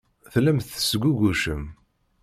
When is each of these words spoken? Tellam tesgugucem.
Tellam 0.31 0.57
tesgugucem. 0.61 1.63